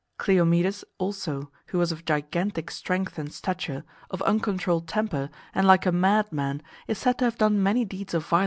[0.17, 5.91] Cleomedes also, who was of gigantic strength and stature, of uncontrolled temper, and like a
[5.91, 8.39] mad man, is said to have done many deeds 1 Cf.